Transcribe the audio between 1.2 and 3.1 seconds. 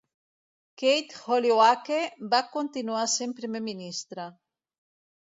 Holyoake va continuar